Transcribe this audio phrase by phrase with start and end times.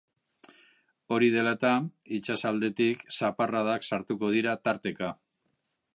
[1.17, 1.73] Hori dela eta,
[2.19, 5.13] itsasaldetik zaparradak sartuko dira tarteka.